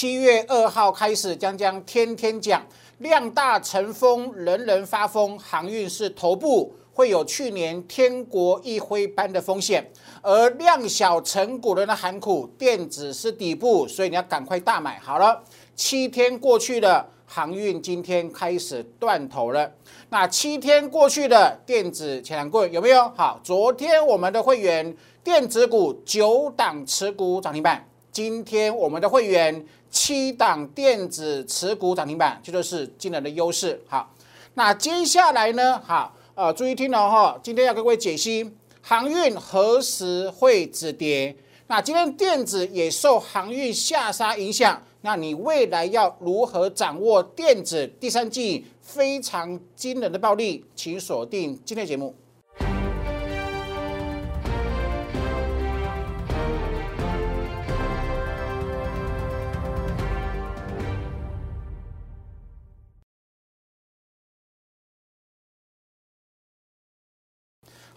[0.00, 2.64] 七月二号开始将将天天讲，
[2.98, 6.72] 量大成风，人人发疯，航运是头部。
[6.92, 9.84] 会有去年天国一挥般的风险，
[10.22, 15.00] 而量小成股人的寒苦，电子是底部，所以你要赶快大买。
[15.00, 15.42] 好了，
[15.74, 19.68] 七天过去了，航运今天开始断头了。
[20.10, 23.08] 那七天过去了，电子前两棍有没有？
[23.16, 33.80] 好，昨天我们的会员电子股九档持股涨停板，今天我们的会员七档电子持股涨停板，这就是惊人的优势。
[33.88, 34.14] 好，
[34.54, 35.80] 那接下来呢？
[35.84, 36.14] 好。
[36.34, 38.48] 呃，注意听了哈，今天要跟各位解析
[38.80, 41.34] 航运何时会止跌。
[41.66, 50.64] 那今天电子也受航运下杀影响，那你未来要如何掌握电子第三季非常惊人的暴利？
[50.76, 52.14] 请锁定今天节目。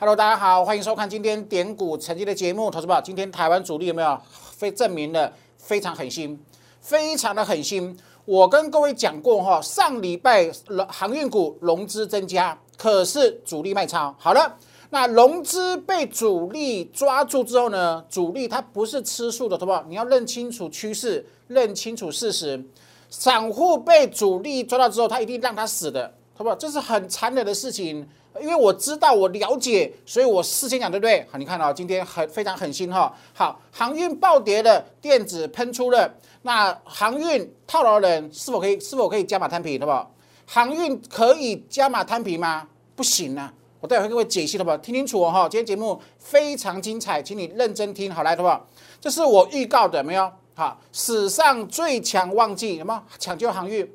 [0.01, 2.71] Hello，大家好，欢迎收看今天点股成绩的节目。
[2.71, 6.43] 投资宝，今天台湾主力有没有非证明了非常狠心，
[6.79, 7.95] 非常的狠心。
[8.25, 10.49] 我跟各位讲过哈，上礼拜
[10.89, 14.11] 航运股融资增加，可是主力卖超。
[14.17, 14.57] 好了，
[14.89, 22.65] 那融资被主力抓住之后呢，主力他不是吃素的，投资宝，你要认清楚趋势，认清楚事实。
[23.11, 26.11] 散户被主力抓到之后，他一定让他死的，
[26.41, 28.03] 好不好，这是很残忍的事情。
[28.41, 31.23] 因为我知道，我了解，所以我事先讲，对不对？
[31.31, 33.15] 好，你看到今天很非常狠心哈。
[33.31, 36.11] 好，航运暴跌的电子喷出了，
[36.41, 40.11] 那航运套牢人是否可以是否可以加码摊平，好不好？
[40.47, 42.67] 航运可以加码摊平吗？
[42.95, 43.53] 不行啊！
[43.79, 44.77] 我待会会各位解析，好不好？
[44.79, 48.67] 听清楚哦哈，今天节目非常精彩，请你认真听，好来，好不好？
[48.99, 50.31] 这是我预告的，没有？
[50.55, 52.99] 好，史上最强旺季，有没有？
[53.19, 53.87] 抢救航运，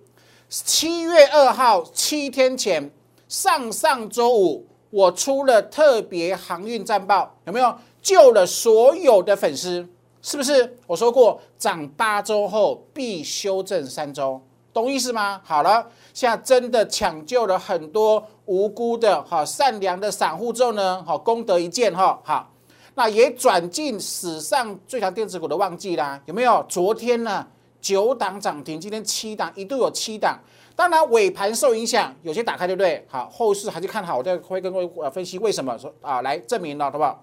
[0.49, 2.91] 七月二号，七天前。
[3.29, 9.85] 上上周五，我出了特别航运战报，有没有救了所有的粉丝？
[10.23, 10.79] 是不是？
[10.87, 14.41] 我说过，涨八周后必修正三周，
[14.73, 15.41] 懂意思吗？
[15.43, 22.53] 好了，现在真的抢救了很多无辜的、哈善良的散户之后呢，好功德一件哈，好，
[22.95, 26.65] 那也转进史上最强电子股的旺季啦，有没有？
[26.69, 27.45] 昨天呢，
[27.87, 30.41] 九档涨停，今天七档，一度有七档。
[30.75, 33.07] 当然，尾盘受影响，有些打开，对不对？
[33.09, 37.23] 好，后市还是看好，我再会跟各位分析为什么说啊，来证明了，好不好？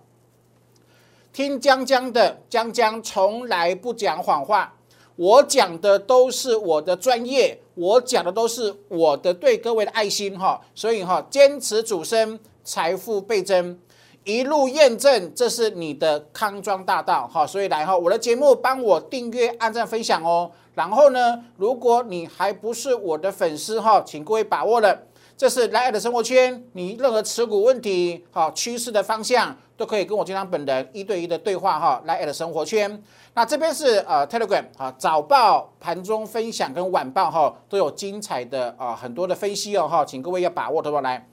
[1.33, 4.73] 听江江的，江江从来不讲谎话，
[5.17, 13.77] 我讲的都是我的专业，我讲的都是我的对各位的爱心哈，所以哈，坚持主升，财富倍增，
[14.23, 20.49] 一路验证，这是你的康庄大道哈，所以来哈，我的节目帮我订阅、按赞、分享哦。
[20.75, 24.97] 然后呢，如果你还不是我的粉丝哈，请各位把握了，
[25.35, 32.01] 这是来尔的生活圈，你任何持股问题、好趋势的方向，都可以跟我经常本人一对一的对话哈。
[32.05, 33.03] 来尔的生活圈，
[33.33, 41.01] 那这边是呃 Telegram 啊，早报、盘中分享跟晚报哈，都有精彩的啊很多的分析哦哈，请各位要把握，对吧？
[41.01, 41.27] 来，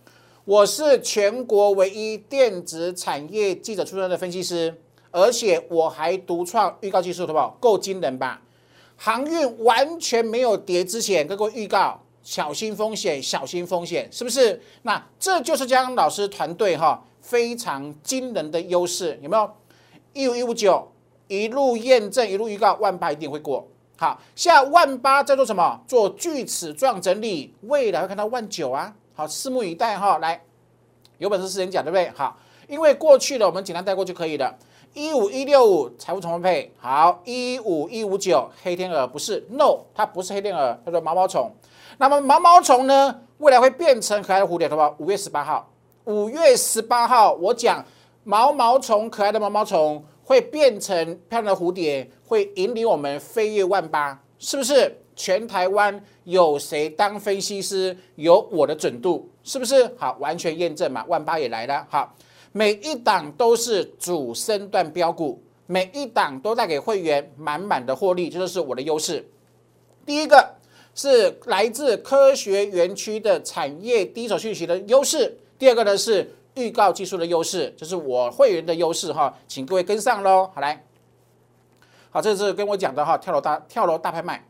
[0.46, 4.74] 我是全国唯一电子产业记者出身的分析师，
[5.10, 7.52] 而且我还独创预告技术，对不？
[7.60, 8.40] 够惊人吧？
[8.96, 14.62] 航运完全没有跌之前，各位预告小心风险，小心风险，是不是？
[14.82, 19.50] 那这就是江老师团队哈非常惊人的优势，有没有？
[20.14, 20.90] 一五一五九
[21.28, 23.68] 一路验证，一路预告万八一定会过。
[23.98, 25.82] 好，现在万八在做什么？
[25.86, 28.96] 做锯齿状整理，未来会看到万九啊。
[29.20, 30.16] 好，拭目以待哈。
[30.16, 30.40] 来，
[31.18, 32.10] 有本事事先讲，对不对？
[32.16, 32.34] 好，
[32.66, 34.56] 因为过去的我们简单带过就可以了。
[34.94, 41.52] 一五一六五财富重分配好，一五一五九黑天鹅不是，no，它不是黑天鹅，叫做毛毛虫。
[41.98, 44.94] 那么毛毛虫呢，未来会变成可爱的蝴蝶，好不好？
[44.96, 45.68] 五月十八号，
[46.06, 47.84] 五月十八号，我讲
[48.24, 50.96] 毛毛虫，可爱的毛毛虫会变成
[51.28, 54.99] 漂亮的蝴蝶，会引领我们飞越万八，是不是？
[55.20, 57.94] 全台湾有谁当分析师？
[58.16, 59.86] 有我的准度，是不是？
[59.98, 62.16] 好，完全验证嘛，万八也来了，好。
[62.52, 69.24] 每一档都是主升段标股，每一档都带给会员满满的获利，这就是我的优势。
[70.06, 70.54] 第一个
[70.94, 80.50] 是来自科学园区的产业第一手讯息的优势，第二个呢是预告技术的优势，这是我会员的优势哈，请各位跟上喽。
[80.52, 80.84] 好来，
[82.10, 84.44] 好，这是跟我讲的哈，跳楼大跳楼大拍卖，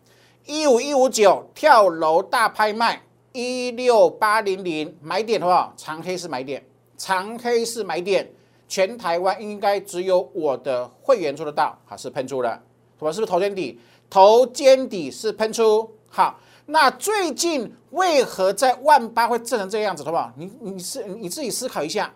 [0.47, 3.03] 一五一五九跳楼大拍卖，
[3.33, 5.73] 一六八零零买点好不好？
[5.77, 6.65] 长黑是买点。
[6.97, 8.31] 长黑是买点，
[8.69, 12.63] 全台湾应该只有我的会员做得到，好是喷出了，
[12.99, 13.81] 我是不是头肩底？
[14.11, 15.91] 头肩底是喷出。
[16.09, 20.31] 好，那最近为何在万八会震成这个样子，好不好？
[20.37, 22.13] 你你是你自己思考一下。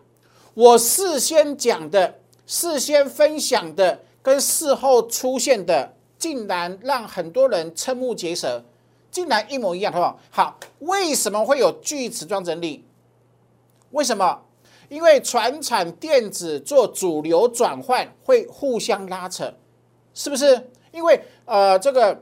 [0.53, 5.94] 我事先讲的、事先分享的，跟事后出现的，
[6.25, 8.65] 竟然让很多人瞠目结舌，
[9.11, 10.19] 竟然一模一样，好不好？
[10.31, 12.82] 好，为什么会有锯齿状整理？
[13.91, 14.41] 为什么？
[14.88, 19.53] 因为船产电子做主流转换会互相拉扯，
[20.15, 20.71] 是不是？
[20.93, 22.19] 因为呃，这个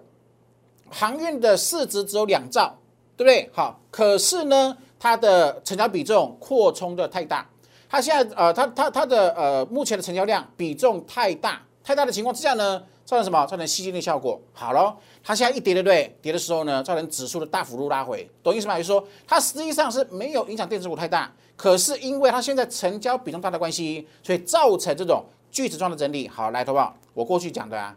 [0.90, 2.76] 航运的市值只有两兆，
[3.16, 3.48] 对不对？
[3.54, 7.48] 好，可是呢，它的成交比重扩充的太大，
[7.88, 12.82] 它现在呃，它它它的呃，目前的成交量比重太大，太大的情况之下呢，
[13.12, 13.44] 造成什么？
[13.44, 14.40] 造成吸金的效果。
[14.54, 16.16] 好了，它现在一跌，对不对？
[16.22, 18.74] 跌的时候呢，造成指数的大幅度拉回，懂意思吗？
[18.78, 21.30] 就是说，它实际上是没有影响电子股太大。
[21.54, 26.26] 可是因为它现在成交比重大的关系，所以造成这种锯齿状的整理。
[26.26, 27.94] 好，来，投保，我过去讲的啊，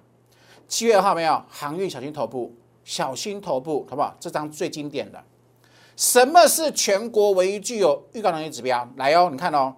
[0.67, 2.53] 七月二号没有航运小心头部，
[2.83, 4.13] 小心头部，好不好？
[4.19, 5.23] 这张最经典的。
[5.95, 8.85] 什么是全国唯一具有预告能力指标？
[8.97, 9.73] 来哦，你看哦，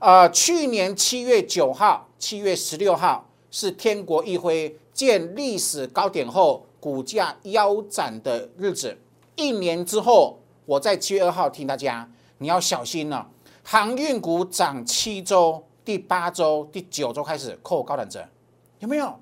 [0.00, 8.96] 呃，去年七月九号、七月十六号是天国一辉见历史高点后股价腰斩的日子。
[9.36, 12.08] 一年之后，我在七月二号听大家。
[12.38, 13.30] 你要小心了，
[13.62, 18.26] 航运股涨七周，第八周、第九周开始扣高档折，
[18.80, 19.14] 有没有？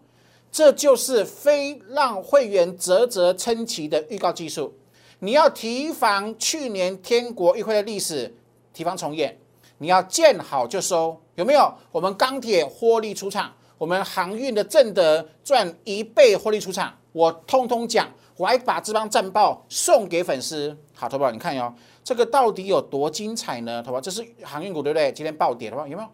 [0.50, 4.74] 这就是非让会员啧啧称奇的预告技术。
[5.18, 8.34] 你要提防去年天国一辉的历史
[8.72, 9.38] 提防重演，
[9.76, 11.70] 你要见好就收，有没有？
[11.92, 18.06] 我们钢铁获利出场，我们航运的正德赚一倍获利出场，我通通讲，
[18.36, 20.76] 我还把这帮战报送给粉丝。
[20.94, 21.72] 好，投保你看哟。
[22.04, 23.82] 这个到底有多精彩呢？
[23.86, 25.10] 好吧，这是航运股，对不对？
[25.12, 26.08] 今天暴跌的话，有没有？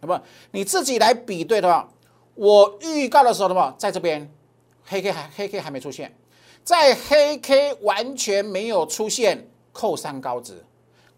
[0.00, 0.24] 好不？
[0.52, 1.86] 你自己来比对的话，
[2.34, 4.32] 我预告的时候的话，在这边
[4.86, 6.16] 黑 K 还黑 K 还没出现，
[6.64, 10.64] 在黑 K 完全没有出现，扣三高值，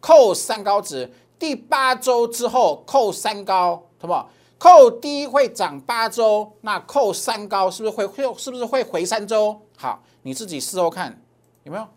[0.01, 1.09] 扣三高值，
[1.39, 4.40] 第八周之后扣三高，好不？
[4.61, 9.59] 扣低会涨八周，那扣三高是不是会会是不是会回三周？
[9.79, 11.23] 好，你自己事后看
[11.63, 11.89] 有没有？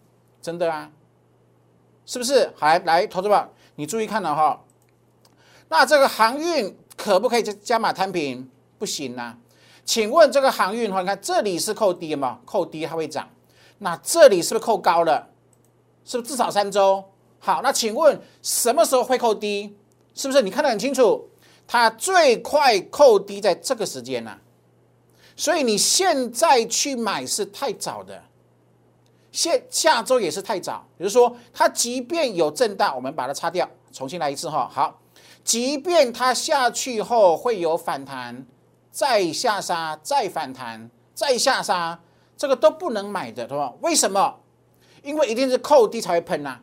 [0.42, 0.90] 真的啊？
[2.06, 2.54] 是不是？
[2.56, 4.64] 好，来，投资吧，你注意看了哈。
[5.68, 8.50] 那这个航运可不可以加加码摊平？
[8.78, 9.38] 不行啊。
[9.84, 12.40] 请问这个航运的话，你看这里是扣低嘛？
[12.46, 13.28] 扣低它会涨。
[13.80, 15.28] 那这里是不是扣高了？
[16.06, 17.04] 是不是至少三周？
[17.40, 19.78] 好，那请问什么时候会扣低？
[20.16, 20.42] 是不是？
[20.42, 21.30] 你看得很清楚，
[21.74, 24.38] 它最快扣低在这个时间呢。
[25.36, 28.22] 所以你现在去买是太早的。
[29.32, 34.70] 现下周也是太早，比如说它即便有震荡，我们把它擦掉，重新来一次哈。
[34.72, 35.02] 好，
[35.44, 38.46] 即便它下去后会有反弹，
[38.92, 42.00] 再下杀，再反弹，再下杀，
[42.38, 43.74] 这个都不能买的，对吧？
[43.82, 44.42] 为什么？
[45.02, 46.60] 因为一定是扣低才会喷呐。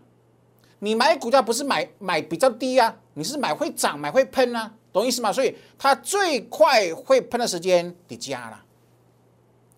[0.78, 5.32] 你买股价不是买买比较低啊，你是买会涨，买会喷啊，懂意思吗？
[5.32, 8.60] 所以它最快会喷的时间得加了，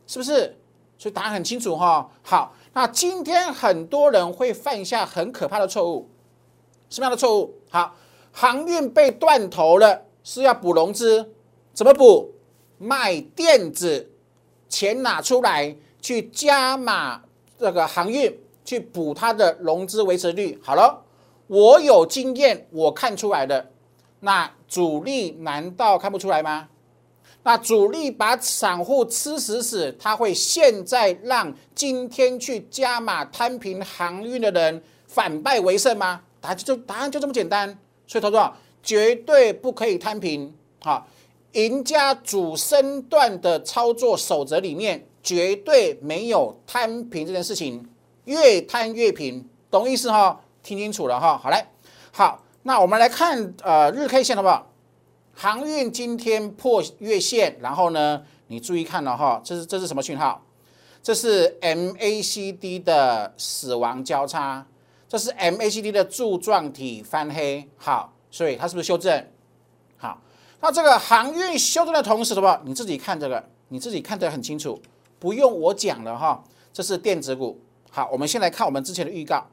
[0.07, 0.57] 是不是？
[0.99, 2.11] 所以答案很清楚哈。
[2.23, 2.55] 好。
[2.75, 6.09] 那今天很多人会犯下很可怕的错误，
[6.89, 7.55] 什么样的错误？
[7.69, 7.95] 好，
[8.33, 11.35] 航运被断头了，是要补融资，
[11.75, 12.33] 怎么补？
[12.79, 14.11] 卖电子，
[14.71, 17.23] 钱拿出来去加码
[17.59, 18.35] 这个航运，
[18.65, 20.59] 去补它的融资维持率。
[20.65, 21.05] 好了，
[21.49, 23.71] 我有经验，我看出来的，
[24.21, 26.67] 那主力难道看不出来吗？
[27.43, 36.23] 那主力把散户吃死死，他会现在让今天去加码摊平航运的人反败为胜吗？
[36.41, 37.79] 答案就答案就这么简单。
[38.07, 38.51] 所以他说
[38.83, 40.51] 绝对不可以摊平。
[40.81, 41.07] 好，
[41.53, 47.87] 赢家主升段的操作守则里面绝对没有摊平这件事情，
[48.25, 50.41] 越摊越平，懂意思哈？
[50.63, 51.37] 听清楚了哈？
[51.37, 51.67] 好来，
[52.11, 54.69] 好，那我们来看呃日 K 线好不好？
[55.35, 60.45] 航运今天破月线，然后呢，你注意看了哈，这是这是什么讯号？
[61.03, 64.65] 这是 MACD 的死亡交叉，
[65.09, 67.69] 这是 MACD 的柱状体翻黑。
[67.77, 69.27] 好，所以它是不是修正？
[69.97, 70.21] 好，
[70.61, 72.61] 那这个航运修正的同时，好不好？
[72.65, 74.81] 你自己看这个，你自己看得很清楚，
[75.19, 76.45] 不用我讲了哈。
[76.73, 77.59] 这是电子股。
[77.91, 79.45] 好，我们先来看我们之前的预告。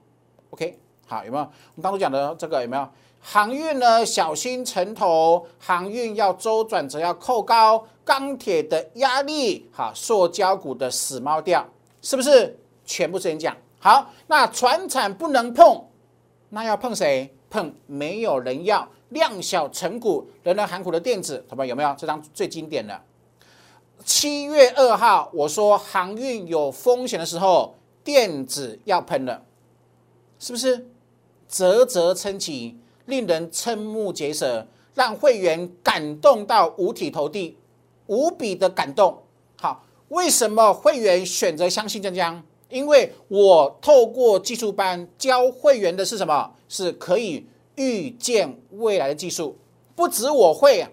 [0.52, 0.78] OK，
[1.10, 1.44] 好，有没有？
[1.44, 2.88] 我们当初讲的这个有没有？
[3.20, 7.84] 航运呢，小心城头；航运要周转，则要扣高。
[8.06, 11.66] 钢铁的压力，好，塑胶股的死猫掉，
[12.02, 12.58] 是不是？
[12.86, 14.10] 全部是人讲好。
[14.28, 15.84] 那船产不能碰，
[16.50, 17.32] 那要碰谁？
[17.50, 21.94] 碰没有人要量小成股、人人喊苦的电子，同学有没有？
[21.98, 23.00] 这张最经典的，
[24.06, 29.44] 七月二号我说航运有风险的时候，电子要喷了，
[30.40, 30.88] 是不是？
[31.50, 37.58] 啧啧称奇，令人瞠目结舌，让会员感动到五体投地，
[38.06, 39.24] 无比的感动。
[39.58, 42.42] 好，为什么会员选择相信江江？
[42.70, 46.54] 因为我透过技术班教会员的是什么？
[46.70, 49.58] 是可以预见未来的技术，
[49.96, 50.90] 不止我会啊。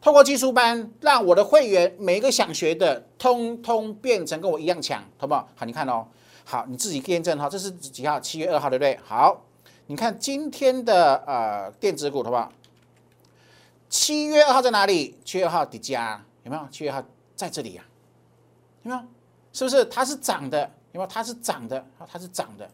[0.00, 5.46] 透过技术班，让我的会员每一个想学的，通通变成跟我一样强，好不好？
[5.54, 6.06] 好，你看哦，
[6.44, 8.18] 好，你自己验证哈，这是几号？
[8.18, 8.98] 七月二号，对不对？
[9.04, 9.44] 好。
[9.90, 12.52] 你看今天的呃电子股，好不好？
[13.88, 15.18] 七月二号在哪里？
[15.24, 16.64] 七月二号底加有没有？
[16.70, 17.82] 七月二号在这里呀，
[18.84, 19.02] 有没有？
[19.52, 20.60] 是不是它是涨的？
[20.92, 21.06] 有没有？
[21.08, 22.70] 它是涨的，它是涨的。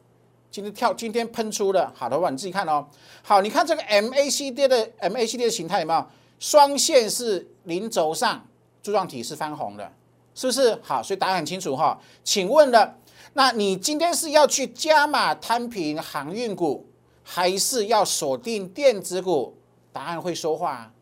[0.51, 2.87] 今天跳，今天喷出了，好的话你自己看哦。
[3.23, 6.07] 好，你看这个 MACD 的 MACD 的形态有没有？
[6.39, 8.47] 双线是零轴上，
[8.83, 9.91] 柱状体是翻红的，
[10.35, 10.79] 是不是？
[10.83, 11.99] 好，所以答案很清楚哈。
[12.23, 12.95] 请问了，
[13.33, 16.87] 那你今天是要去加码摊平航运股？
[17.29, 19.53] 还是要锁定电子股，
[19.93, 20.93] 答案会说话，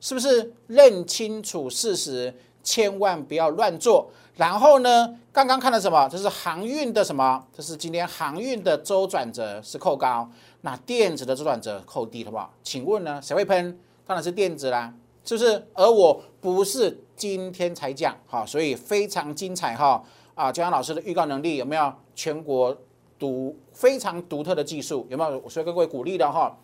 [0.00, 0.54] 是不是？
[0.68, 4.08] 认清楚事实，千万不要乱做。
[4.36, 6.08] 然后呢，刚刚看了什么？
[6.08, 7.46] 这是航运的什么？
[7.54, 10.26] 这是今天航运的周转折是扣高，
[10.62, 12.50] 那电子的周转折扣低，好不好？
[12.62, 13.78] 请问呢，谁会喷？
[14.06, 14.94] 当然是电子啦，
[15.26, 15.66] 是不是？
[15.74, 20.02] 而我不是今天才讲，好，所以非常精彩哈
[20.34, 20.50] 啊！
[20.50, 21.92] 江阳老师的预告能力有没有？
[22.14, 22.74] 全国。
[23.18, 25.48] 独非常独特的技术有没有？
[25.48, 26.54] 所以各位鼓励的哈，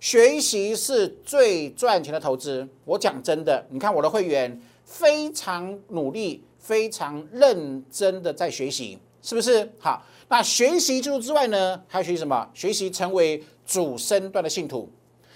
[0.00, 2.68] 学习是最赚钱的投资。
[2.84, 9.70] 我讲真的，你看我的会员非常努力、非常认真的在学习，是不是？
[9.78, 12.48] 好，那学习之之外呢，还要学习什么？
[12.52, 14.90] 学习成为主身段的信徒，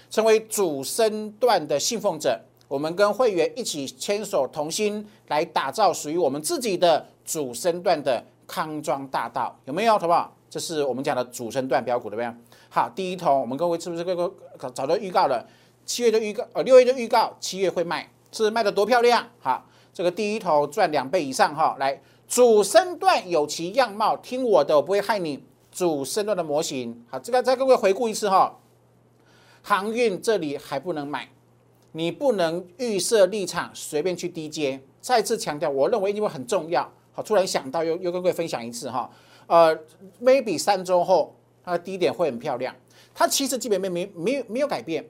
[0.09, 2.39] 成为主身段的信奉者。
[2.67, 9.97] 我们跟会员一起牵手同心，来打造属于我们自己的主身段的康庄大道，有没有？
[9.97, 10.36] 好不好？
[10.49, 12.33] 这是我们讲的主升段标股，对不对？
[12.69, 14.33] 好，第一桶，我们各位是不是各位
[14.73, 15.45] 早就预告了？
[15.85, 19.27] 七月就预告，呃，六月就预告，七月会卖，是卖的多漂亮？
[19.39, 21.75] 好，这个第一桶赚两倍以上哈。
[21.79, 25.43] 来，主升段有其样貌，听我的，我不会害你。
[25.71, 28.57] 主升段的模型，好，这个再各位回顾一次哈。
[29.61, 31.29] 航运这里还不能买，
[31.91, 34.81] 你不能预设立场，随便去低接。
[34.99, 39.09] 再次强调，我认为因为很重要，好，突然想到又又跟各位分享一次哈。
[39.47, 39.75] 呃
[40.21, 42.75] ，maybe 三周后它的低点会很漂亮。
[43.15, 45.03] 它其实基本面没没没有改变，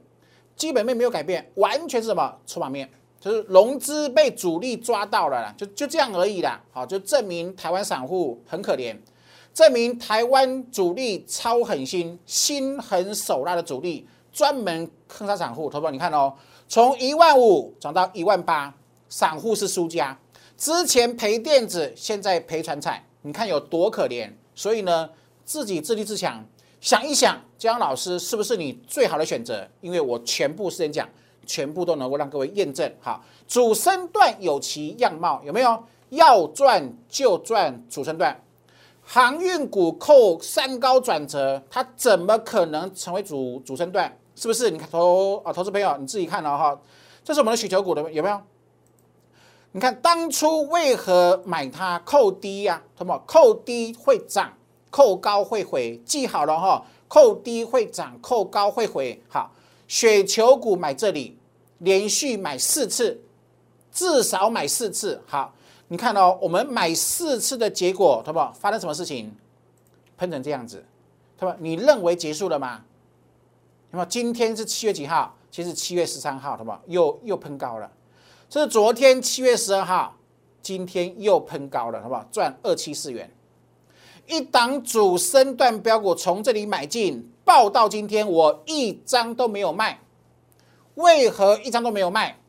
[0.55, 2.89] 基本面没有改变，完全是什么筹码面，
[3.19, 6.63] 就是融资被主力抓到了啦，就就这样而已啦。
[6.71, 8.95] 好，就证明台湾散户很可怜，
[9.53, 15.69] 证明台湾主力超狠心、心狠手辣的主力，专门坑杀散户。
[15.69, 16.33] 投资你看哦，
[16.69, 18.73] 从一万五涨到一万八，
[19.09, 20.17] 散户是输家。
[20.55, 23.03] 之前赔电子，现在赔船产。
[23.27, 25.09] 你看有多可怜，所以呢，
[25.43, 26.41] 自己自立自强，
[26.79, 29.67] 想一想，江老师是不是你最好的选择？
[29.81, 31.05] 因为我全部时间讲，
[31.45, 32.89] 全部都能够让各位验证。
[33.01, 35.83] 好，主升段有其样貌，有没有？
[36.11, 38.41] 要赚就赚主升段，
[39.03, 44.17] 航运股扣三高转折，它怎么可能成为主主升段？
[44.37, 44.71] 是不是？
[44.71, 46.79] 你看投啊，投资朋友你自己看了哈，
[47.25, 48.41] 这是我们的雪球股的有没有？
[49.77, 52.81] 你看当初为何买它扣低呀？
[52.97, 54.51] 什么扣低会涨，
[54.89, 56.83] 扣高会回，记好了哈。
[57.07, 59.21] 扣低会涨，扣高会回。
[59.29, 59.51] 好，
[59.87, 61.37] 雪球股买这里，
[61.77, 63.21] 连续买四次，
[63.91, 65.21] 至少买四次。
[65.27, 65.53] 好，
[65.89, 68.51] 你看哦，我们买四次的结果，好不好？
[68.59, 69.31] 发生什么事情？
[70.17, 70.83] 喷成这样子，
[71.37, 71.55] 对吧？
[71.59, 72.83] 你认为结束了吗？
[73.91, 75.35] 那么今天是七月几号？
[75.51, 76.81] 其实七月十三号，好不好？
[76.87, 77.91] 又又喷高了。
[78.49, 80.15] 这是昨天七月十二号，
[80.61, 82.25] 今天又喷高了，好不好？
[82.31, 83.29] 赚二七四元，
[84.25, 89.99] 一档主升段标股从这里买进，报到今天我一张都没有卖。
[90.95, 92.39] 为何一张都没有卖？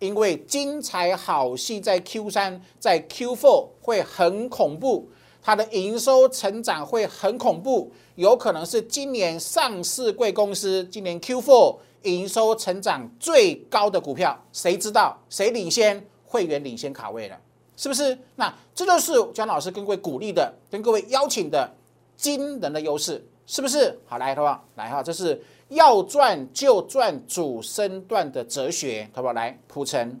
[0.00, 5.08] 因为精彩好戏在 Q 三，在 Q four 会很恐怖，
[5.42, 11.78] 它的营收成长会很恐怖，有可能是今年上市贵公司今年 Q four。
[12.02, 16.06] 营收成长最高的股票，谁知道谁领先？
[16.30, 17.40] 会员领先卡位了，
[17.74, 18.18] 是不是？
[18.36, 21.74] 那这就是姜老师跟各位鼓励的，跟各位邀请的
[22.18, 23.98] 惊人的优势，是不是？
[24.06, 24.62] 好，来，好不好？
[24.74, 29.32] 来哈，这是要赚就赚主升段的哲学，好不好？
[29.32, 30.20] 来，普成，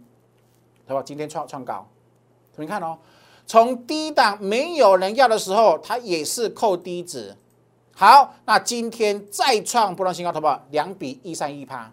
[0.86, 1.02] 好不好？
[1.02, 1.86] 今天创创高，
[2.56, 2.96] 你看哦，
[3.46, 7.36] 从低档没有人要的时候，它也是扣低值。
[8.00, 10.64] 好，那今天再创波浪新高，好不好？
[10.70, 11.92] 两比一三一趴，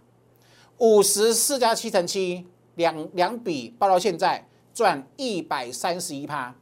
[0.77, 2.45] 五十四加七乘七，
[2.75, 6.53] 两两笔报到现在，赚一百三十一趴。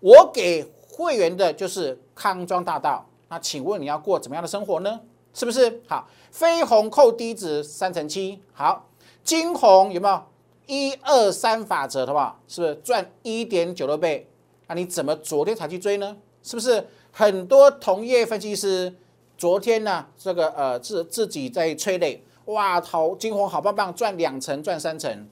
[0.00, 4.98] 我给会员的就是康庄大道，那请问你要过怎么样的生活呢？
[5.32, 5.80] 是不是？
[5.86, 8.88] 好，飞鸿扣低值三乘七，好，
[9.22, 10.20] 金红有没有
[10.66, 12.40] 一二三法则，好不好？
[12.48, 14.28] 是不是赚一点九六倍？
[14.66, 16.16] 那你怎么昨天才去追呢？
[16.42, 16.84] 是不是
[17.18, 18.94] 很多同业分析师
[19.36, 20.06] 昨天呢？
[20.16, 25.28] 这个呃自自己在催泪，哇，好金红好棒棒，赚两成，赚三成。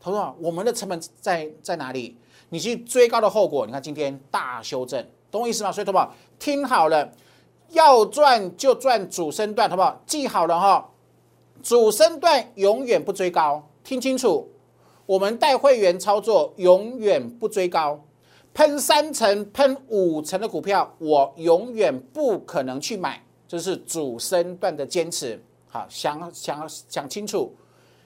[0.00, 2.16] 他说我们的成本在在哪里？
[2.48, 5.70] 你去追高的后果，你看今天大修正，懂我意思吗？
[5.70, 6.14] 所以，好不好？
[6.38, 7.12] 听好了，
[7.72, 10.00] 要赚就赚主升段，好不好？
[10.06, 10.88] 记好了哈，
[11.62, 14.48] 主升段永远不追高，听清楚，
[15.04, 18.02] 我们带会员操作永远不追高，
[18.52, 25.40] 喷三成、喷五成的股票，我永远不可能去买，这是主升段的坚持。
[25.68, 27.54] 好，想想想清楚。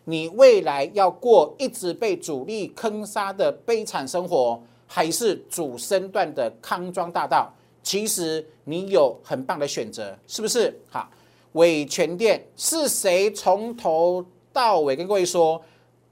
[0.04, 7.50] 你未来要过一直被主力坑杀的悲惨生活，还是主升段的康庄大道？
[7.82, 10.78] 其实你有很棒的选择，是不是？
[10.90, 11.08] 好，
[11.52, 14.22] 伟全店是谁从头
[14.52, 15.60] 到尾跟各位说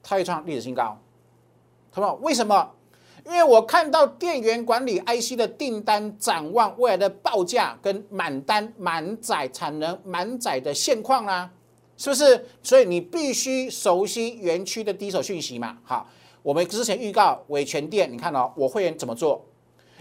[0.01, 0.97] 它会创历史新高？
[1.91, 2.15] 好不好？
[2.15, 2.71] 为什么？
[3.25, 11.49] 因为我看到电源管理 IC 的订单展望未来的报价跟满单满载产能满载的现况啦。
[11.95, 12.45] 是不是？
[12.63, 15.77] 所以你必须熟悉园区的第一手讯息嘛？
[15.83, 16.09] 好，
[16.41, 19.45] 我们之前预告伟全店，你看哦，我会员怎么做？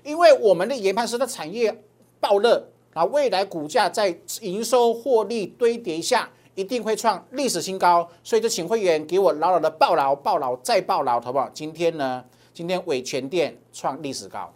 [0.03, 1.85] 因为我们的研判师的产业
[2.19, 8.09] 爆热啊，未来股价在营收获利堆叠下，一定会创历史新高。
[8.25, 11.49] 所以就请会员给我牢牢的抱牢、抱牢再抱牢，好不好？
[11.53, 14.53] 今天呢，今天伟全店创历史高，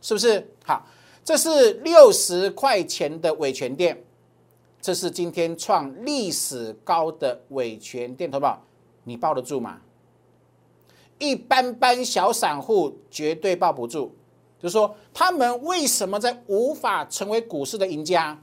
[0.00, 0.46] 是不是？
[0.64, 0.86] 好，
[1.24, 4.02] 这是六十块钱的伟全店。
[4.80, 8.62] 这是今天创历史高的伟权电投保，
[9.02, 9.80] 你抱得住吗？
[11.18, 14.14] 一般般小散户绝对抱不住。
[14.60, 18.38] 就是说，他们为什么在无法成为股市的赢家？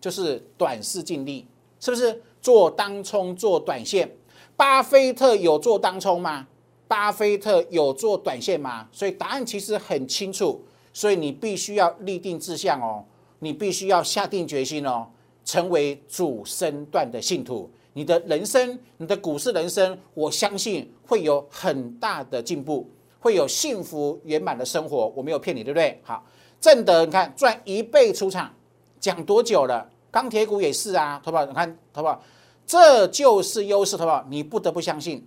[0.00, 1.46] 就是短视尽力，
[1.80, 2.22] 是不是？
[2.42, 4.08] 做当冲做短线，
[4.54, 6.46] 巴菲特有做当冲吗？
[6.88, 8.88] 巴菲特有做短线吗？
[8.92, 10.64] 所以答案其实很清楚。
[10.92, 13.04] 所以你必须要立定志向哦，
[13.40, 15.06] 你必须要下定决心哦。
[15.44, 25.12] 成为主升段的信徒，你的人生，你的股市人生，我相信会有很大的进步，会有幸福圆满的生活。
[25.14, 26.00] 我没有骗你，对不对？
[26.02, 26.24] 好，
[26.60, 28.52] 正德，你看赚一倍出场，
[28.98, 29.88] 讲多久了？
[30.10, 32.20] 钢铁股也是啊，投保，你看投保，
[32.66, 35.24] 这就是优势，投保，你不得不相信。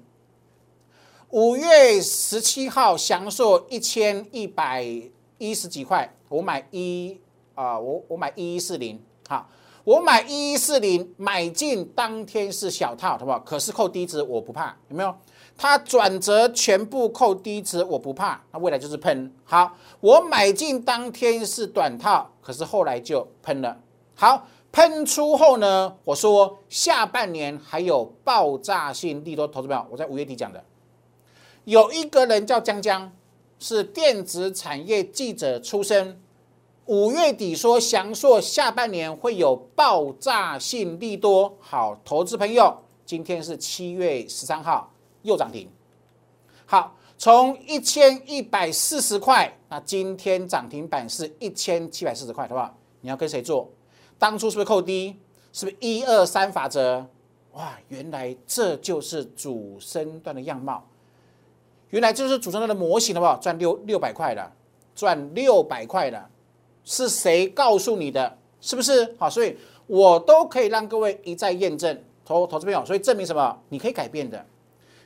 [1.32, 4.84] 五月十七号，享受一千一百
[5.38, 7.20] 一十几块，我买一
[7.54, 9.48] 啊，我我买一一四零，好。
[9.84, 13.40] 我买一一四零，买进当天是小套，好不好？
[13.40, 15.16] 可是扣低值我不怕，有没有？
[15.56, 19.32] 它转折全部扣低值我不怕，那未来就是喷。
[19.44, 23.80] 好，我买进当天是短套，可是后来就喷了。
[24.16, 25.96] 好，喷出后呢？
[26.04, 30.64] 我说下半年还有爆炸性利多，投资友，我在五月底讲的。
[31.70, 33.12] 有一个人叫江江，
[33.60, 36.20] 是电子产业记者出身。
[36.86, 45.70] 五月底说翔硕下半年会有爆炸性利多，好，投资朋友，今天是七月十三号又涨停，
[46.66, 52.76] 好，从一千一百四十块，那今天涨停板是一千七百四十块，好不好？
[53.02, 53.70] 你要跟谁做？
[54.18, 55.16] 当初是不是扣低？
[55.54, 57.06] 是不是一二三法则？
[57.52, 60.84] 哇，原来这就是主升段的样貌，
[61.90, 63.38] 原来这是主升段的模型，好不好？
[63.38, 64.52] 赚六六百块了，
[64.96, 66.30] 赚六百块了。
[66.84, 68.38] 是谁告诉你的？
[68.62, 69.30] 是不是好？
[69.30, 69.56] 所以
[69.88, 73.60] 我都可以让各位一再验证投投资朋友，所以证明什么？
[73.70, 74.46] 你可以改变的。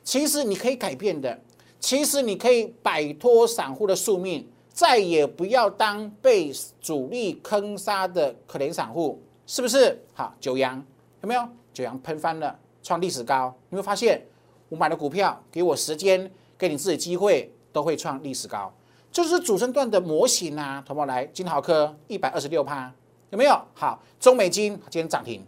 [0.03, 1.39] 其实你可以改变的。
[1.79, 10.01] 其实你可以摆脱散户的宿命，再也不要当被主力坑杀的可怜散户，是不是？
[10.13, 10.81] 好，九阳
[11.21, 11.45] 有没有？
[11.73, 13.53] 九阳喷翻了，创历史高。
[13.69, 14.25] 你会发现，
[14.69, 16.31] 我买的股票，给我时间，
[16.63, 18.73] 给你自己机会，都会创历史高。
[19.11, 22.89] 就是主升段的模型啊，同胞来，金豪科一百二十六趴，
[23.31, 23.61] 有没有？
[23.73, 25.45] 好，中美金今天涨停，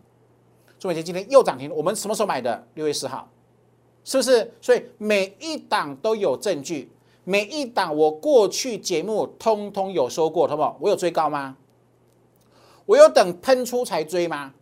[0.78, 1.74] 中美金今天又涨停。
[1.74, 2.68] 我们什么时候买的？
[2.74, 3.32] 六月四号，
[4.04, 4.54] 是不是？
[4.60, 6.92] 所以每一档都有证据，
[7.24, 11.56] 每一档我过去节目通通有说过，同胞，我有追高吗？
[12.86, 14.54] 我有等喷出才追吗？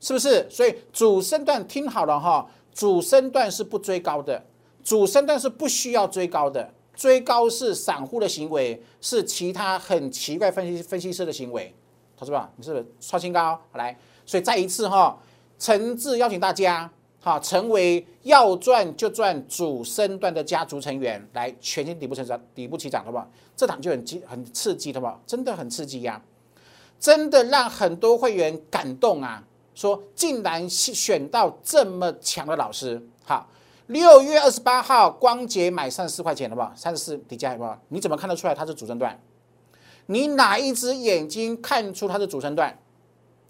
[0.00, 0.48] 是不是？
[0.48, 4.42] 所以主升段听好了哈，主升段是不追高的，
[4.82, 6.72] 主升段是不需要追高的。
[6.92, 11.74] 追高是散户的行为，是其他很奇怪分析分析师的行为，
[12.14, 13.58] 投资吧，你是不是创新高？
[13.72, 15.18] 来，所以再一次哈，
[15.58, 23.26] 诚挚邀请大家，好，成为要赚就赚主升段的家族成员，来全新底部成长，底部起涨，好不好？
[23.56, 25.18] 这档就很激很刺激，好不好？
[25.26, 26.20] 真的很刺激呀，
[26.98, 29.42] 真的让很多会员感动啊！
[29.74, 33.48] 说竟然选到这么强的老师，好，
[33.90, 36.72] 六月二十八号光洁买三十四块钱，好不好？
[36.76, 37.76] 三十四底价，好不好？
[37.88, 39.20] 你怎么看得出来它是主升段？
[40.06, 42.78] 你哪一只眼睛看出它是主升段？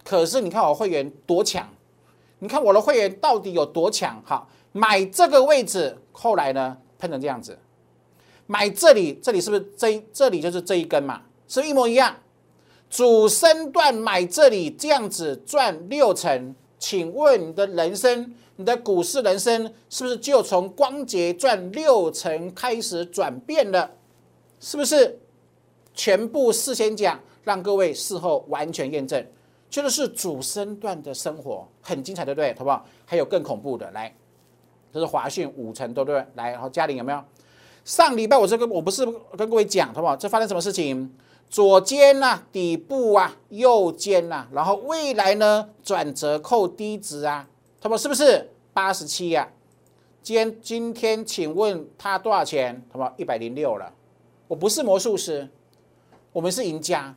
[0.03, 1.69] 可是你看我会员多强。
[2.39, 4.23] 你看我的会员到底有多强？
[4.25, 7.59] 哈，买这个位置，后来呢喷成这样子，
[8.47, 11.21] 买这里，这里是不是这这里就是这一根嘛？
[11.49, 12.17] 是一模一样。
[12.89, 23.89] 主升段买这里这样子赚六成，请问你的人生，你的股市人生是不是就从光洁赚六成开始转变了？
[24.59, 25.21] 是不是？
[25.93, 29.25] 全部事先讲，让各位事后完全验证。
[29.69, 32.55] 这个是主升段的生活很精彩，对不对？
[32.55, 32.85] 好不好？
[33.05, 34.13] 还有更恐怖的，来，
[34.93, 36.25] 这是华讯五成，对不对？
[36.35, 37.23] 来，然后嘉玲有没有？
[37.85, 39.05] 上礼拜我这个我不是
[39.37, 40.17] 跟各位讲，好不好？
[40.17, 41.13] 这发生什么事情？
[41.51, 47.49] 左肩呐，底部啊，右肩呐，然后未来呢转折扣低值啊，
[47.81, 49.49] 他们是不是八十七呀？
[50.23, 52.81] 今天今天请问他多少钱？
[52.93, 53.13] 好不好？
[53.17, 53.93] 一百零六了。
[54.47, 55.49] 我不是魔术师，
[56.33, 57.15] 我们是赢家。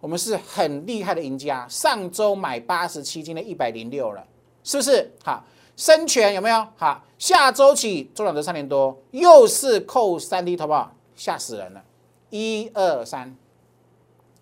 [0.00, 4.26] 我们是很厉害的赢家，上周买八十七，今天一百零六了，
[4.64, 5.08] 是不是？
[5.22, 5.44] 好，
[5.76, 6.66] 深全有没有？
[6.76, 10.92] 好，下周起周两的三年多，又是扣三 D 好不好？
[11.14, 11.84] 吓死人了，
[12.30, 13.32] 一二三，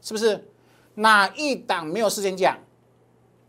[0.02, 0.46] 是不是？
[0.94, 2.58] 哪一档没有事先讲？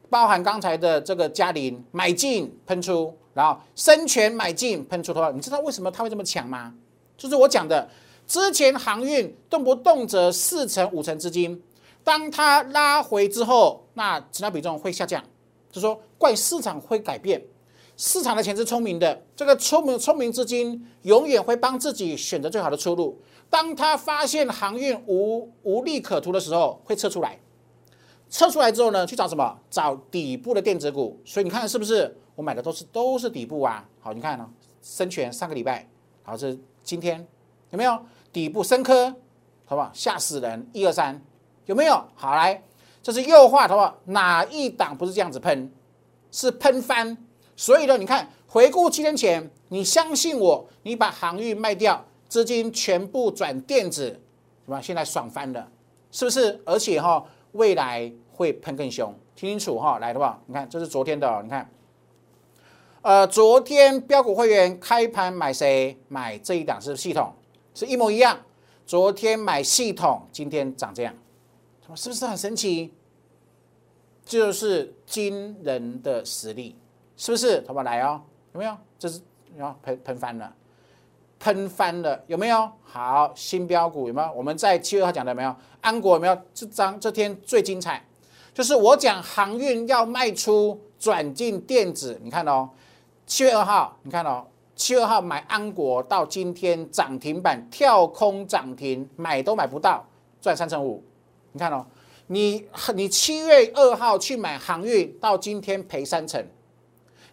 [0.10, 6.74] 包含刚才的这个嘉麟买进喷出，然后深全买进喷出的话，你知道为什么它会这么强吗？
[7.18, 7.90] 就是我讲的，
[8.28, 11.62] 之前航运动不动则四成五成资金。
[12.04, 15.24] 当它拉回之后，那成交比重会下降，
[15.72, 17.42] 就说怪市场会改变，
[18.04, 23.22] 市场的钱是聪明的，这个聪明聪明资金永远会帮自己选择最好的出路。
[23.48, 27.40] 当他发现航运无无利可图的时候，会撤出来，
[28.28, 29.56] 撤出来之后呢，去找什么？
[29.70, 31.22] 找底部的电子股。
[31.24, 32.18] 所以你看是不是？
[32.34, 33.88] 我买的都是都是底部啊。
[34.00, 34.50] 好，你看呢，
[34.82, 35.88] 深全上个礼拜，
[36.24, 37.24] 好，这今天
[37.70, 37.96] 有没有
[38.34, 39.14] 底部深科？
[39.64, 39.92] 好不好？
[39.94, 40.68] 吓死人！
[40.74, 41.24] 一二三。
[41.68, 42.04] 有没有？
[42.16, 42.64] 好来，
[43.04, 45.72] 这是右化的话，哪一档不是这样子喷？
[46.32, 47.16] 是喷翻。
[47.62, 54.19] 所以呢，你看回顾七天前，你相信我，你把航运卖掉，资金全部转电子，
[54.65, 54.82] 是吧？
[54.82, 55.69] 现在爽翻了，
[56.10, 56.60] 是不是？
[56.65, 60.00] 而且哈，未来会喷更凶，听清楚哈。
[60.00, 61.69] 来的话，你看这是昨天的，你看，
[63.04, 65.95] 呃，昨天标股会员开盘买谁？
[66.08, 67.32] 买这一档是系统，
[67.76, 68.39] 是一模一样。
[68.88, 71.13] 昨天买系统，今天涨这样。
[71.95, 72.91] 是不是很神奇？
[74.26, 76.76] 这就是惊人的实力，
[77.22, 77.64] 是不是？
[77.68, 78.20] 好吧，来哦，
[78.54, 78.76] 有没有？
[78.98, 79.22] 这是
[79.56, 80.52] 要喷喷翻了，
[81.40, 82.68] 喷翻了，有没有？
[82.82, 84.34] 好，新标股有没有？
[84.34, 85.56] 我们在七月号讲的没有？
[85.82, 86.36] 安国有没有？
[86.52, 88.04] 这张这天最精彩，
[88.56, 92.68] 就是我讲航运要卖出转进电子，你看哦，
[93.28, 94.44] 七月二号，你看哦，
[94.76, 100.04] 七月二号买安国到今天涨停板跳空涨停，买都买不到，
[100.42, 101.04] 赚三成五。
[101.52, 101.86] 你看哦，
[102.26, 106.42] 你你七月二号去买航运，到今天赔三成；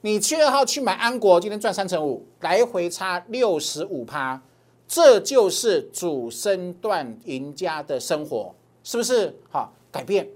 [0.02, 4.40] 你七月二号去买安国，今天赚三成五，来回差六十五趴，
[4.86, 9.34] 这就是主升段赢家的生活，是不是？
[9.50, 10.28] 好，改变，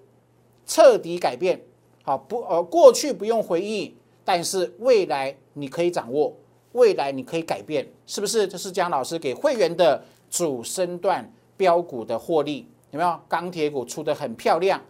[0.66, 1.62] 彻底改变。
[2.02, 3.94] 好，不呃，过去不用回忆，
[4.24, 6.36] 但是未来你可以掌握，
[6.72, 8.48] 未来你可以改变，是不是？
[8.48, 12.66] 这是江老师给会员的主升段标股的获利。
[12.90, 14.82] 有没有钢铁股出的很漂亮？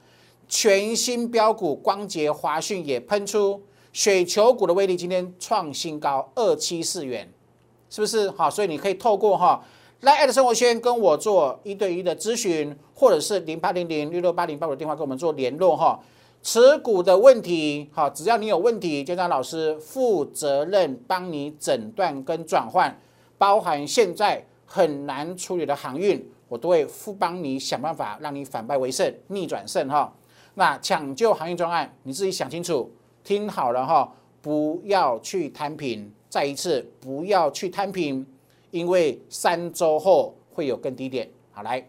[0.49, 3.61] 全新标股光洁华讯也喷出，
[3.93, 7.31] 雪球股的威力今天创新高二七四元，
[7.91, 8.31] 是不是？
[8.31, 9.63] 好，所以你可以透过哈
[10.01, 16.01] 来爱的生活圈跟我做一对一的咨询，或者是零八零零六六八零八五的电话跟我们做联络哈。
[16.43, 22.99] 持股的问题，好，只要你有问题，就让老师负责任帮你诊断跟转换，
[23.37, 26.27] 包含现在很难处理的航运。
[26.49, 30.13] 我都会负帮你想办法，让你反败为胜，逆转胜哈。
[30.55, 32.91] 那抢救行业专案，你自己想清楚，
[33.25, 36.13] 听好了哈，不要去摊平。
[36.29, 38.27] 再一次，不要去摊平，
[38.71, 41.29] 因为三周后会有更低点。
[41.51, 41.87] 好来，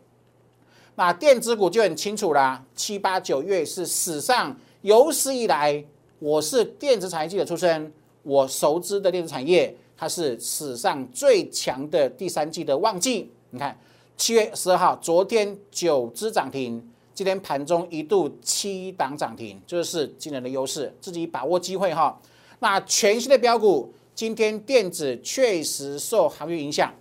[0.96, 2.64] 那电子股就很清楚啦。
[2.76, 5.84] 七八九月是史上有史以来，
[6.20, 7.92] 我是电子产业记者出身，
[8.24, 13.32] 我熟知的电子产业，它是史上最强的第三季的旺季。
[13.50, 13.78] 你看。
[14.16, 22.20] 七月十二号，昨天九只涨停，今天盘中一度七档涨停，这是惊人的优势，自己把握机会哈。
[22.60, 26.92] 那全新的标股，今天电子确实受航运影响，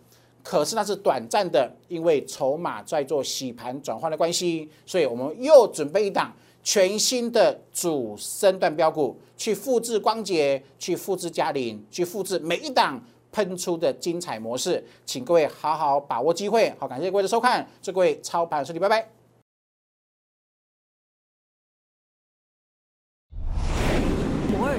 [0.43, 16.71] 可是那是短暂的，因为筹码在做洗盘转换的关系，所以我们又准备一档全新的主升段标股，去复制光洁，去复制嘉麟，去复制每一档喷出的精彩模式，请各位好好把握机会。
[16.79, 19.09] 好，感谢各位的收看，祝各位操盘顺利，拜拜。
[24.53, 24.79] 摩尔